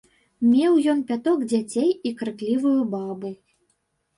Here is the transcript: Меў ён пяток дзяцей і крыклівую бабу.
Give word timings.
Меў 0.51 0.77
ён 0.93 1.03
пяток 1.11 1.43
дзяцей 1.51 1.91
і 2.07 2.15
крыклівую 2.23 2.75
бабу. 2.95 3.29